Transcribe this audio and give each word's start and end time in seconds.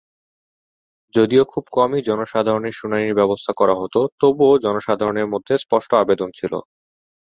যদিও 1.13 1.43
খুব 1.45 1.63
কমই 1.71 2.01
জনসাধারণের 2.09 2.77
শুনানির 2.79 3.17
ব্যবস্থা 3.19 3.51
করা 3.57 3.75
হতো, 3.81 3.99
তবুও 4.19 4.53
জনসাধারণের 4.65 5.27
মধ্যে 5.33 5.53
স্পষ্ট 5.57 5.89
আবেদন 6.03 6.29
ছিল। 6.31 6.53